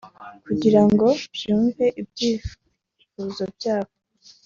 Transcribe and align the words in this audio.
kugirango 0.45 1.05
byumve 1.35 1.85
ibyifuzo 2.01 3.43
byabo 3.55 3.93